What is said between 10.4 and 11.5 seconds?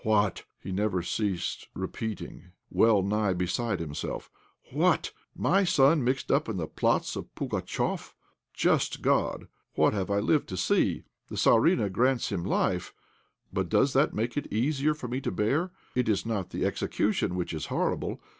to see! The